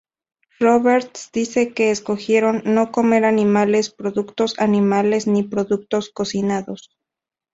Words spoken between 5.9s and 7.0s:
cocinados.